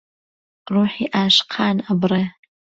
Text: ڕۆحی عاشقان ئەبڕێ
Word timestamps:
ڕۆحی 0.73 1.05
عاشقان 1.17 1.75
ئەبڕێ 1.87 2.23